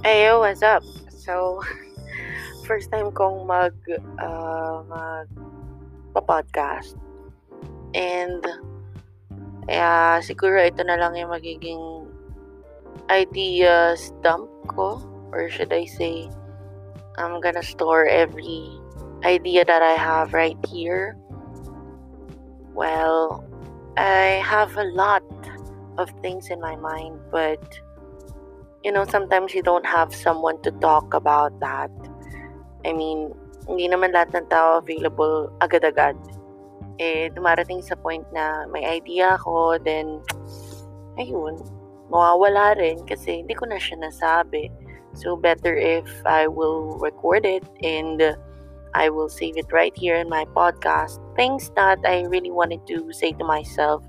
[0.00, 0.80] Hey, yo, what's up?
[1.12, 1.60] So,
[2.64, 3.76] first time kong mag,
[4.16, 5.28] uh, mag
[6.16, 6.96] pa-podcast.
[7.92, 8.40] And,
[9.68, 12.08] kaya siguro ito na lang yung magiging
[13.12, 15.04] ideas dump ko.
[15.36, 16.32] Or should I say,
[17.20, 18.72] I'm gonna store every
[19.20, 21.12] idea that I have right here.
[22.72, 23.44] Well,
[24.00, 25.28] I have a lot
[26.00, 27.60] of things in my mind, but
[28.84, 31.90] you know, sometimes you don't have someone to talk about that.
[32.84, 33.34] I mean,
[33.68, 36.16] hindi naman lahat ng tao available agad-agad.
[37.00, 40.20] Eh, dumarating sa point na may idea ako, then,
[41.20, 41.60] ayun,
[42.08, 44.72] mawawala rin kasi hindi ko na siya nasabi.
[45.12, 48.36] So, better if I will record it and
[48.94, 51.18] I will save it right here in my podcast.
[51.36, 54.02] Things that I really wanted to say to myself.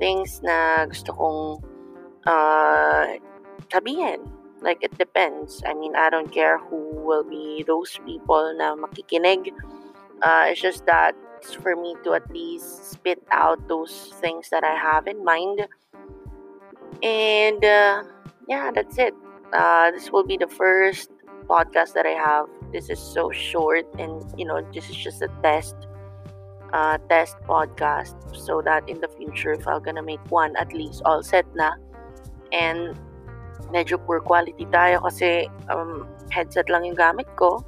[0.00, 1.40] Things na gusto kong
[2.24, 3.20] uh,
[3.68, 4.24] sabihin.
[4.60, 5.62] Like, it depends.
[5.64, 9.52] I mean, I don't care who will be those people na makikinig.
[10.20, 14.64] Uh, it's just that it's for me to at least spit out those things that
[14.64, 15.64] I have in mind.
[17.02, 18.04] And uh,
[18.48, 19.14] yeah, that's it.
[19.52, 21.10] Uh, this will be the first
[21.48, 22.46] podcast that I have.
[22.72, 25.74] This is so short, and you know, this is just a test,
[26.72, 31.02] uh, test podcast, so that in the future, if I'm gonna make one, at least
[31.04, 31.72] all set na,
[32.52, 32.94] and
[33.68, 37.60] medyo poor quality tayo kasi um, headset lang yung gamit ko.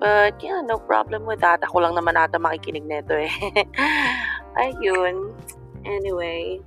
[0.00, 1.60] But yeah, no problem with that.
[1.60, 3.32] Ako lang naman ata makikinig nito eh.
[4.60, 5.36] Ayun.
[5.84, 6.60] Anyway,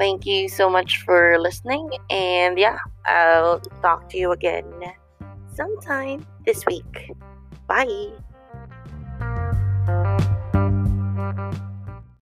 [0.00, 1.92] thank you so much for listening.
[2.08, 4.64] And yeah, I'll talk to you again
[5.52, 7.12] sometime this week.
[7.68, 8.29] Bye.